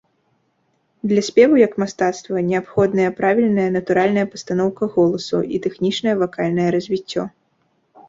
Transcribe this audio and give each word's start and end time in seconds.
Для 1.09 1.23
спеву 1.27 1.59
як 1.63 1.73
мастацтва, 1.83 2.41
неабходныя 2.49 3.13
правільная, 3.21 3.67
натуральная 3.77 4.25
пастаноўка 4.35 4.83
голасу 4.97 5.47
і 5.57 5.65
тэхнічнае 5.67 6.21
вакальнае 6.27 6.69
развіццё. 6.81 7.23